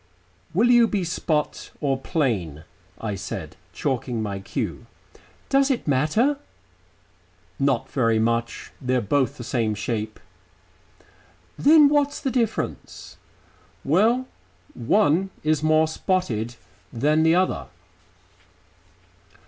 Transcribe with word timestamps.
"Will 0.51 0.71
you 0.71 0.87
be 0.87 1.03
spot 1.03 1.69
or 1.79 1.95
plain?" 1.95 2.63
I 2.99 3.13
said, 3.13 3.55
chalking 3.71 4.19
my 4.19 4.39
cue. 4.39 4.87
"Does 5.47 5.69
it 5.69 5.87
matter?" 5.87 6.39
"Not 7.59 7.87
very 7.91 8.17
much. 8.17 8.71
They're 8.81 8.99
both 8.99 9.37
the 9.37 9.43
same 9.43 9.75
shape." 9.75 10.19
"Then 11.55 11.87
what's 11.87 12.19
the 12.19 12.31
difference?" 12.31 13.17
"Well, 13.83 14.25
one 14.73 15.29
is 15.43 15.61
more 15.61 15.87
spotted 15.87 16.55
than 16.91 17.21
the 17.21 17.35
other." 17.35 17.67